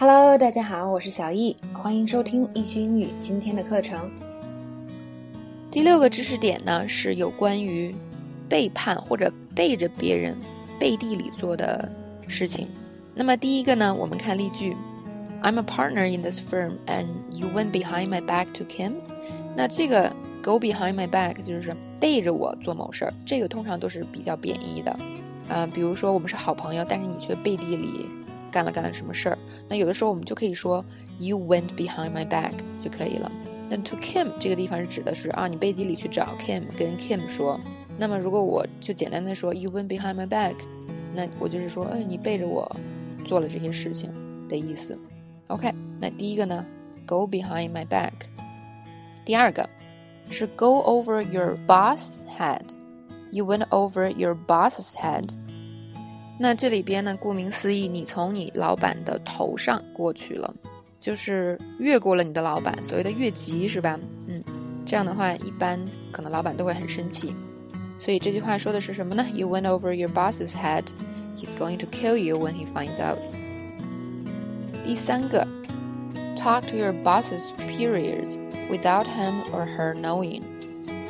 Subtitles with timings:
[0.00, 4.08] Hello，大家好，我是小易，欢迎收听易趣英语今天的课程。
[5.72, 7.92] 第六个知识点呢是有关于
[8.48, 10.38] 背叛或者背着别人
[10.78, 11.90] 背地里做的
[12.28, 12.68] 事情。
[13.12, 14.76] 那么第一个呢，我们看例句
[15.42, 18.92] ：I'm a partner in this firm, and you went behind my back to Kim。
[19.56, 24.96] 那这个 go behind my back 就是背着我做某事儿，这个通常都是比较贬义的。
[25.48, 28.06] 啊，比如说我们是好朋友，但是你却背地里。
[28.58, 29.38] 干了干了什么事儿？
[29.68, 30.84] 那有的时候我们就可以说
[31.20, 33.30] You went behind my back 就可以了。
[33.70, 37.60] 那 to Kim 这个地方是指的是啊，你背地里去找 Kim，跟 Kim 说。
[37.96, 40.56] 那么如果我就简单的说 You went behind my back，
[41.14, 42.68] 那我就是说，哎，你背着我
[43.24, 44.12] 做了这些事情
[44.48, 44.98] 的意思。
[45.46, 46.66] OK，那第一个呢
[47.06, 48.10] ，Go behind my back。
[49.24, 49.70] 第二个
[50.30, 52.64] 是 Go over your boss' head。
[53.30, 55.30] You went over your boss's head。
[56.38, 60.54] 那这里边呢，顾名思义，你从你老板的头上过去了，
[61.00, 63.98] 就是越过了你的老板，所谓的越级是吧？
[64.28, 64.42] 嗯，
[64.86, 65.78] 这样的话，一般
[66.12, 67.34] 可能老板都会很生气。
[67.98, 70.84] 所以这句话说的是什么呢？You went over your boss's head.
[71.36, 73.18] He's going to kill you when he finds out.
[74.84, 75.44] 第三个
[76.36, 78.38] ，talk to your boss's superiors
[78.70, 80.42] without him or her knowing.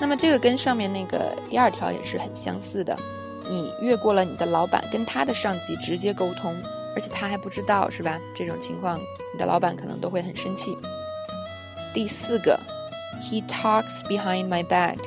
[0.00, 2.98] 那么这个跟上面那个第二条也是很相似的。
[3.50, 6.56] 你越过了你的老板，跟他的上级直接沟通，
[6.94, 8.18] 而且他还不知道，是吧？
[8.34, 8.98] 这种情况，
[9.32, 10.76] 你的老板可能都会很生气。
[11.92, 12.58] 第四个
[13.20, 14.98] ，He talks behind my back,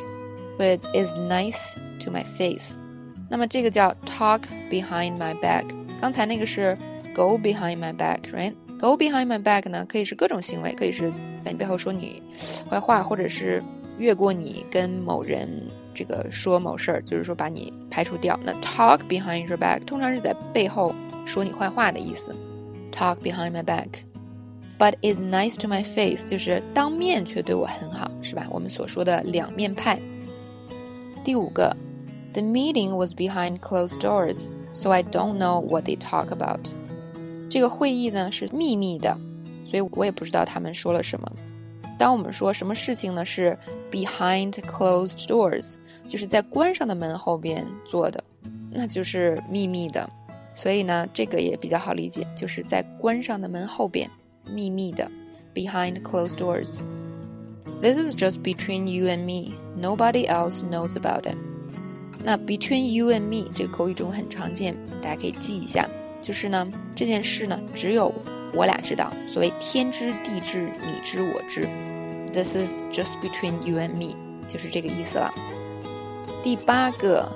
[0.58, 2.76] but is nice to my face。
[3.30, 5.64] 那么这个叫 talk behind my back。
[6.02, 6.78] 刚才那个是
[7.16, 11.10] go behind my back，right？Go behind my back 呢，可以是各种行为，可以是
[11.46, 12.22] 在你背后说你
[12.70, 13.64] 坏话，或者是
[13.98, 15.50] 越过你跟某人。
[15.96, 18.40] 这个说某事儿，就是说把你排除掉。
[18.44, 20.92] 那 talk behind your back 通常是在背后
[21.24, 22.36] 说你坏话的意思。
[22.92, 28.48] talk behind my back，but is nice to my face 就是当面却对我很好，是吧？
[28.50, 30.00] 我们所说的两面派。
[31.24, 31.78] 第五个
[32.34, 36.60] ，the meeting was behind closed doors，so I don't know what they talk about。
[37.52, 39.16] 这个会议呢是秘密的，
[39.64, 41.32] 所以我也不知道他们说了什么。
[42.04, 43.58] 当我们说什么事情呢是
[43.90, 45.76] behind closed doors。
[46.06, 48.22] 就是在关上的门后边做的，
[48.70, 50.10] 那就是秘密的，
[50.54, 54.10] 所以呢，这个也比较好理解，就是在关上的门后边，
[54.46, 55.10] 秘密的
[55.54, 56.82] ，behind closed doors。
[57.82, 59.54] This is just between you and me.
[59.80, 61.38] Nobody else knows about it.
[62.22, 65.90] 那 between you and me 这个口语中很常见，大家可以记一下。
[66.22, 68.14] 就是呢，这件事呢，只有
[68.54, 69.10] 我俩知道。
[69.26, 71.66] 所谓天知地知，你知我知。
[72.34, 74.16] This is just between you and me，
[74.48, 75.32] 就是这个意思了。
[76.42, 77.32] 第八个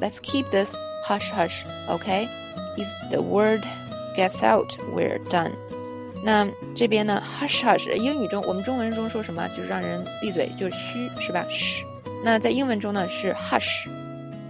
[0.00, 0.74] ，Let's keep this
[1.06, 2.28] hush hush, OK?
[2.76, 3.62] If the word
[4.16, 5.52] gets out, we're done.
[6.22, 9.48] 那这边呢，hush hush，英语中我们中文中说什么？
[9.48, 11.46] 就是让人闭嘴，就是嘘，是吧？
[11.48, 11.84] 嘘。
[12.24, 13.88] 那在英文中呢是 hush，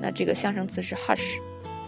[0.01, 1.39] 那这个象声词是 hush。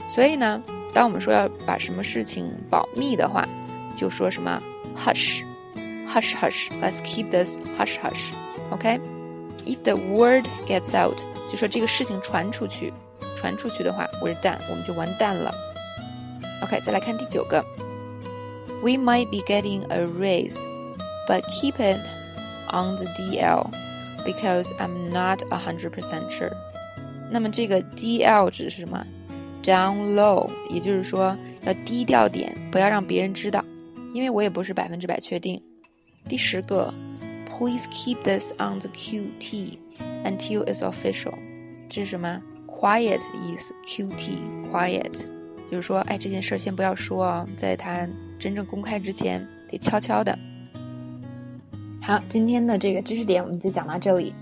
[0.08, 0.62] 所以呢，
[0.92, 3.48] 当我们说要把什么事情保密的话，
[3.96, 4.62] 就说什么
[4.96, 5.42] hush
[6.11, 6.69] hush.
[6.81, 8.31] Let's keep this hush hush,
[8.71, 8.99] OK?
[9.65, 11.17] If the word gets out，
[11.49, 12.93] 就说这个事情传出去，
[13.35, 15.53] 传出去的话，we're done，我们就完蛋了。
[16.63, 17.63] OK，再来看第九个，
[18.81, 20.57] We might be getting a raise,
[21.27, 21.99] but keep it
[22.71, 23.69] on the DL
[24.25, 26.53] because I'm not a hundred percent sure。
[27.29, 29.05] 那么这个 DL 指的是什么？
[29.63, 33.63] Down low，也就是说要低调点，不要让别人知道，
[34.13, 35.61] 因为我也不是百分之百确定。
[36.28, 36.92] 第十个。
[37.58, 39.78] Please keep this on the QT
[40.24, 41.34] until it's official。
[41.88, 44.38] 这是什么？Quiet 意思，QT
[44.72, 45.20] quiet，
[45.70, 48.08] 就是说，哎，这件事先不要说啊，在它
[48.40, 50.36] 真正公开之前，得悄悄的。
[52.00, 54.34] 好，今天的这个知识点我们就讲到这里。